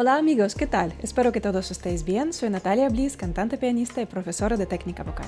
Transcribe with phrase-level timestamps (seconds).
[0.00, 0.94] Hola amigos, ¿qué tal?
[1.02, 2.32] Espero que todos estéis bien.
[2.32, 5.26] Soy Natalia Bliss, cantante pianista y profesora de técnica vocal.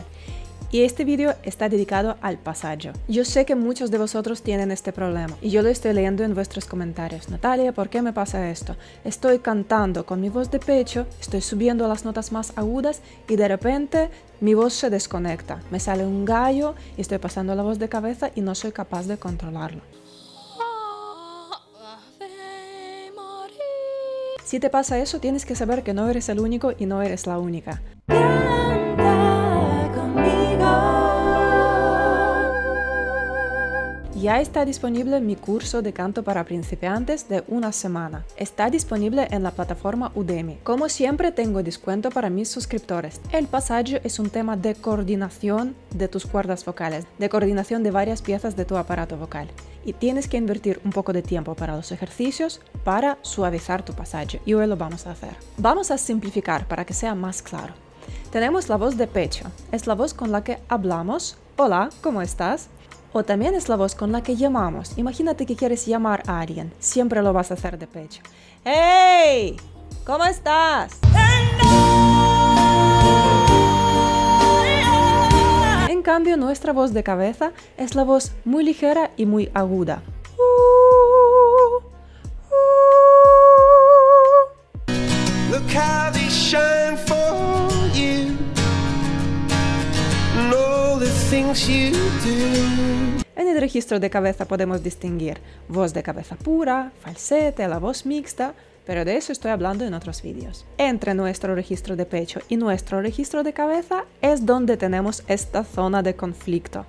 [0.71, 2.93] Y este vídeo está dedicado al pasaje.
[3.09, 6.37] Yo sé que muchos de vosotros tienen este problema y yo lo estoy leyendo en
[6.37, 7.31] vuestros comentarios.
[7.31, 8.77] Natalia, ¿por qué me pasa esto?
[9.03, 13.49] Estoy cantando con mi voz de pecho, estoy subiendo las notas más agudas y de
[13.49, 14.09] repente
[14.41, 15.59] mi voz se desconecta.
[15.73, 19.09] Me sale un gallo y estoy pasando la voz de cabeza y no soy capaz
[19.09, 19.81] de controlarlo.
[24.51, 27.29] Si te pasa eso, tienes que saber que no eres el único y no eres
[27.29, 27.81] la única.
[34.21, 38.27] Ya está disponible mi curso de canto para principiantes de una semana.
[38.37, 40.57] Está disponible en la plataforma Udemy.
[40.63, 43.19] Como siempre tengo descuento para mis suscriptores.
[43.33, 48.21] El pasaje es un tema de coordinación de tus cuerdas vocales, de coordinación de varias
[48.21, 49.49] piezas de tu aparato vocal
[49.87, 54.43] y tienes que invertir un poco de tiempo para los ejercicios para suavizar tu pasaje
[54.45, 55.35] y hoy lo vamos a hacer.
[55.57, 57.73] Vamos a simplificar para que sea más claro.
[58.31, 62.69] Tenemos la voz de pecho, es la voz con la que hablamos, hola, ¿cómo estás?
[63.13, 64.97] O también es la voz con la que llamamos.
[64.97, 68.23] Imagínate que quieres llamar a alguien, siempre lo vas a hacer de pecho.
[68.65, 69.57] ¡Hey!
[70.05, 70.99] ¿Cómo estás?
[75.89, 80.03] En cambio, nuestra voz de cabeza es la voz muy ligera y muy aguda.
[91.53, 98.55] En el registro de cabeza podemos distinguir voz de cabeza pura, falsete, la voz mixta,
[98.87, 100.65] pero de eso estoy hablando en otros vídeos.
[100.79, 106.05] Entre nuestro registro de pecho y nuestro registro de cabeza es donde tenemos esta zona
[106.05, 106.87] de conflicto,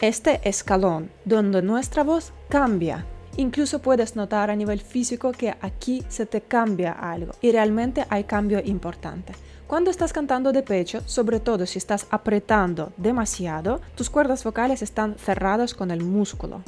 [0.00, 3.04] este escalón donde nuestra voz cambia.
[3.36, 8.24] Incluso puedes notar a nivel físico que aquí se te cambia algo y realmente hay
[8.24, 9.34] cambio importante.
[9.66, 15.16] Cuando estás cantando de pecho, sobre todo si estás apretando demasiado, tus cuerdas vocales están
[15.16, 16.62] cerradas con el músculo.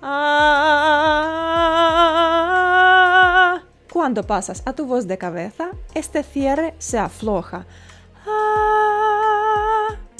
[0.00, 0.52] Ah.
[3.92, 7.66] Cuando pasas a tu voz de cabeza, este cierre se afloja.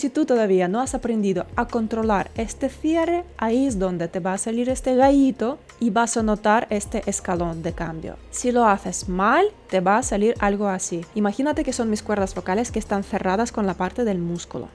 [0.02, 4.32] Si tú todavía no has aprendido a controlar este cierre, ahí es donde te va
[4.32, 8.16] a salir este gallito y vas a notar este escalón de cambio.
[8.32, 11.06] Si lo haces mal, te va a salir algo así.
[11.14, 14.66] Imagínate que son mis cuerdas vocales que están cerradas con la parte del músculo.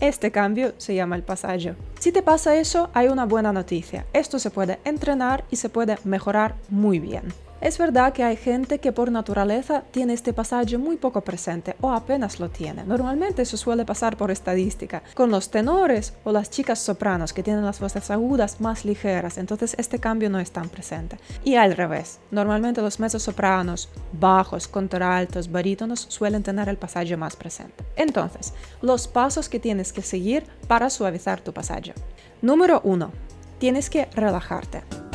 [0.00, 1.74] Este cambio se llama el pasaje.
[2.00, 4.06] Si te pasa eso, hay una buena noticia.
[4.14, 7.24] Esto se puede entrenar y se puede mejorar muy bien.
[7.60, 11.90] Es verdad que hay gente que por naturaleza tiene este pasaje muy poco presente o
[11.90, 12.84] apenas lo tiene.
[12.84, 15.02] Normalmente eso suele pasar por estadística.
[15.14, 19.74] Con los tenores o las chicas sopranos que tienen las voces agudas más ligeras, entonces
[19.78, 21.18] este cambio no es tan presente.
[21.44, 27.84] Y al revés, normalmente los sopranos, bajos, contraltos, barítonos suelen tener el pasaje más presente.
[27.96, 28.52] Entonces,
[28.82, 31.94] los pasos que tienes que seguir para suavizar tu pasaje.
[32.42, 33.10] Número 1.
[33.58, 35.05] Tienes que relajarte.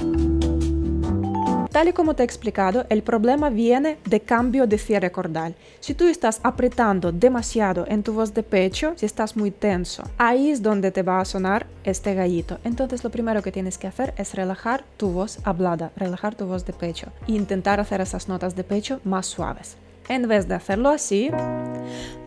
[1.71, 5.55] Tal y como te he explicado, el problema viene de cambio de cierre cordal.
[5.79, 10.49] Si tú estás apretando demasiado en tu voz de pecho, si estás muy tenso, ahí
[10.49, 12.59] es donde te va a sonar este gallito.
[12.65, 16.65] Entonces lo primero que tienes que hacer es relajar tu voz hablada, relajar tu voz
[16.65, 19.77] de pecho e intentar hacer esas notas de pecho más suaves.
[20.09, 21.29] En vez de hacerlo así,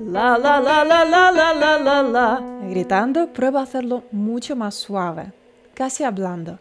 [0.01, 4.75] la la la la la la la la la, gritando, prueba a hacerlo mucho más
[4.75, 5.33] suave,
[5.75, 6.61] casi hablando.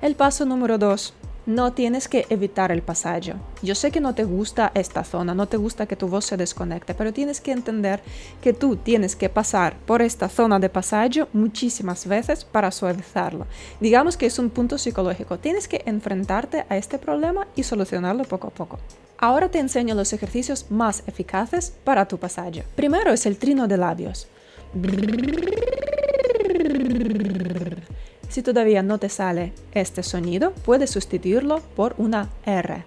[0.00, 1.12] El paso número 2.
[1.46, 3.34] No tienes que evitar el pasaje.
[3.62, 6.38] Yo sé que no te gusta esta zona, no te gusta que tu voz se
[6.38, 8.00] desconecte, pero tienes que entender
[8.40, 13.46] que tú tienes que pasar por esta zona de pasaje muchísimas veces para suavizarlo.
[13.80, 15.38] Digamos que es un punto psicológico.
[15.38, 18.78] Tienes que enfrentarte a este problema y solucionarlo poco a poco.
[19.18, 22.64] Ahora te enseño los ejercicios más eficaces para tu pasaje.
[22.74, 24.28] Primero es el trino de labios.
[28.28, 32.84] Si todavía no te sale este sonido, puedes sustituirlo por una R.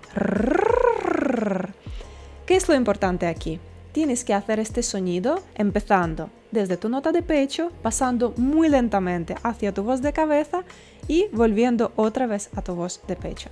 [2.46, 3.60] ¿Qué es lo importante aquí?
[3.94, 9.74] Tienes que hacer este sonido empezando desde tu nota de pecho, pasando muy lentamente hacia
[9.74, 10.64] tu voz de cabeza
[11.08, 13.50] y volviendo otra vez a tu voz de pecho.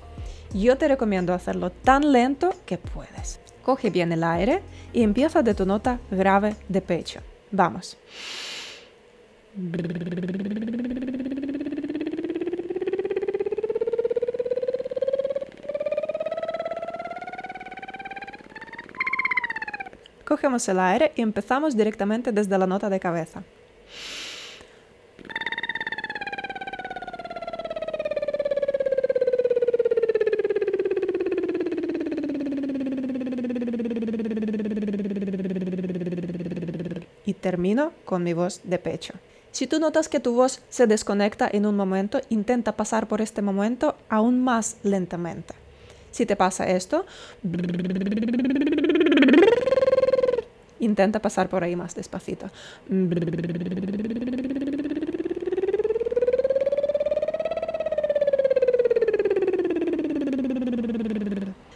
[0.54, 3.40] Yo te recomiendo hacerlo tan lento que puedes.
[3.64, 4.62] Coge bien el aire
[4.94, 7.20] y empieza de tu nota grave de pecho.
[7.52, 7.98] Vamos.
[20.26, 23.44] Cogemos el aire y empezamos directamente desde la nota de cabeza.
[37.26, 39.14] Y termino con mi voz de pecho.
[39.52, 43.42] Si tú notas que tu voz se desconecta en un momento, intenta pasar por este
[43.42, 45.54] momento aún más lentamente.
[46.12, 47.06] Si te pasa esto,
[50.80, 52.50] intenta pasar por ahí más despacito.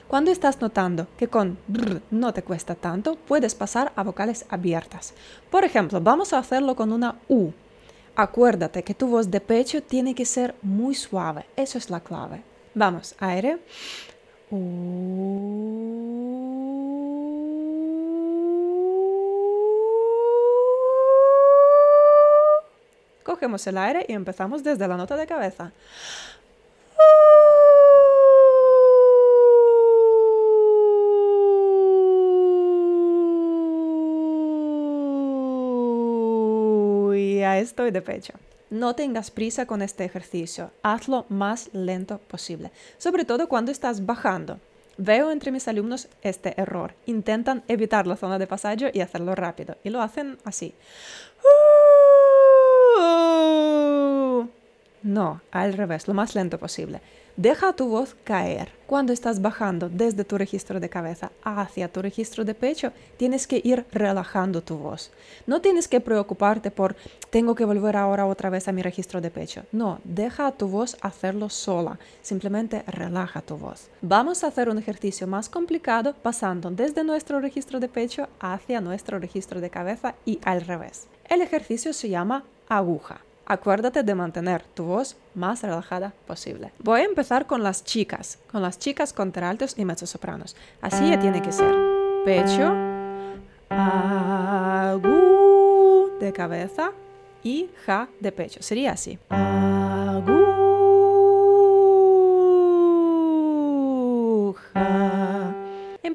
[0.10, 1.60] Cuando estás notando que con
[2.10, 5.14] no te cuesta tanto, puedes pasar a vocales abiertas.
[5.52, 7.52] Por ejemplo, vamos a hacerlo con una U.
[8.16, 11.46] Acuérdate que tu voz de pecho tiene que ser muy suave.
[11.56, 12.42] Eso es la clave.
[12.74, 13.60] Vamos, aire.
[23.24, 25.72] Cogemos el aire y empezamos desde la nota de cabeza.
[37.60, 38.34] Estoy de pecho.
[38.70, 44.60] No tengas prisa con este ejercicio, hazlo más lento posible, sobre todo cuando estás bajando.
[44.98, 46.94] Veo entre mis alumnos este error.
[47.06, 50.74] Intentan evitar la zona de pasaje y hacerlo rápido, y lo hacen así.
[55.02, 57.02] No, al revés, lo más lento posible.
[57.40, 58.68] Deja tu voz caer.
[58.86, 63.62] Cuando estás bajando desde tu registro de cabeza hacia tu registro de pecho, tienes que
[63.64, 65.10] ir relajando tu voz.
[65.48, 66.98] No tienes que preocuparte por
[67.30, 69.64] tengo que volver ahora otra vez a mi registro de pecho.
[69.72, 71.98] No, deja tu voz hacerlo sola.
[72.22, 73.90] Simplemente relaja tu voz.
[74.02, 79.18] Vamos a hacer un ejercicio más complicado pasando desde nuestro registro de pecho hacia nuestro
[79.18, 81.08] registro de cabeza y al revés.
[81.30, 83.22] El ejercicio se llama aguja.
[83.50, 86.72] Acuérdate de mantener tu voz más relajada posible.
[86.78, 90.56] Voy a empezar con las chicas, con las chicas contraltos y mezzosopranos.
[90.82, 91.74] Así ya tiene que ser.
[92.24, 92.72] Pecho,
[93.72, 95.10] agu
[96.20, 96.92] de cabeza
[97.44, 98.62] y ja de pecho.
[98.62, 99.18] Sería así.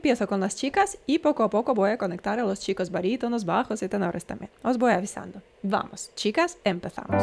[0.05, 3.47] Empiezo con las chicas y poco a poco voy a conectar a los chicos barítonos,
[3.47, 4.51] bajos y tenores también.
[4.63, 5.41] Os voy avisando.
[5.63, 7.23] Vamos, chicas, empezamos.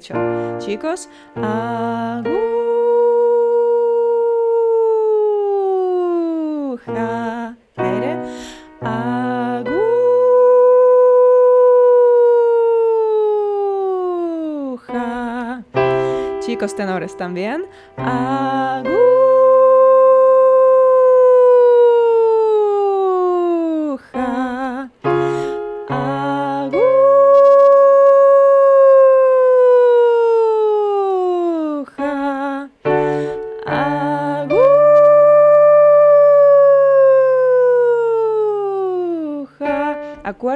[0.00, 2.38] Chicos, aguja.
[7.76, 8.16] Aire.
[8.80, 9.64] Aguja.
[16.40, 17.66] Chicos tenores también.
[17.96, 19.17] Aguja.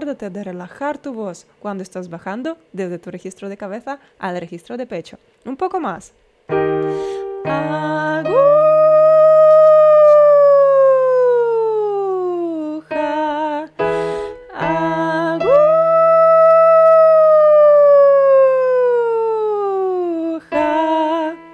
[0.02, 4.76] Acuérdate de relajar tu voz cuando estás bajando desde tu registro de cabeza al registro
[4.76, 5.16] de pecho.
[5.44, 6.12] Un poco más.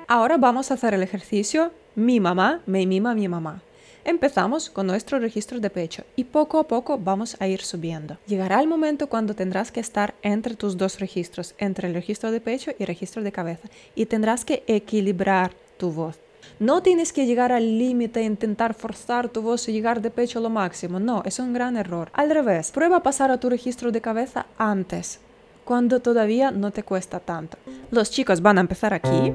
[0.08, 3.60] Ahora vamos a hacer el ejercicio mi mamá me mima mi mamá.
[4.04, 8.16] Empezamos con nuestro registro de pecho y poco a poco vamos a ir subiendo.
[8.26, 12.40] Llegará el momento cuando tendrás que estar entre tus dos registros, entre el registro de
[12.40, 16.18] pecho y el registro de cabeza, y tendrás que equilibrar tu voz.
[16.60, 20.38] No tienes que llegar al límite e intentar forzar tu voz y llegar de pecho
[20.38, 20.98] a lo máximo.
[20.98, 22.10] No, es un gran error.
[22.14, 25.20] Al revés, prueba pasar a tu registro de cabeza antes,
[25.64, 27.58] cuando todavía no te cuesta tanto.
[27.90, 29.32] Los chicos van a empezar aquí,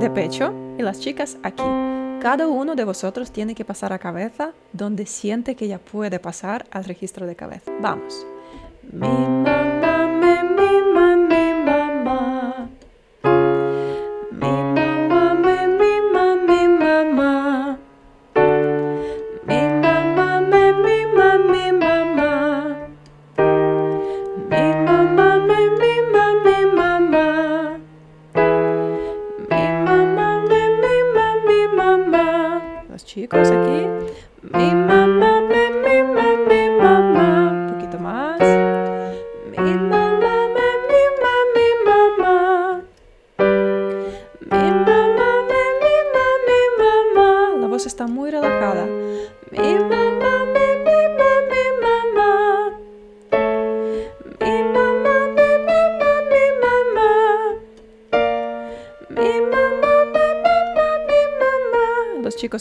[0.00, 1.64] de pecho, y las chicas aquí.
[2.24, 6.64] Cada uno de vosotros tiene que pasar a cabeza donde siente que ya puede pasar
[6.70, 7.70] al registro de cabeza.
[7.82, 8.24] Vamos.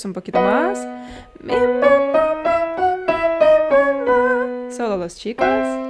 [0.05, 0.79] Un poquito más.
[4.75, 5.82] Solo los chicos.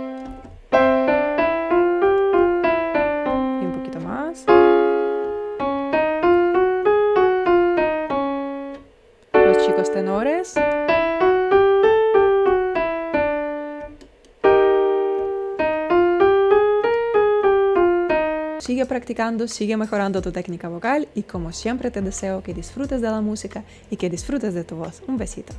[18.64, 23.12] Sigue practicando, sigue mejorando tu técnica vocal y como siempre te deseo que disfrutes de
[23.12, 25.04] la música y que disfrutes de tu voz.
[25.06, 25.52] Un besito.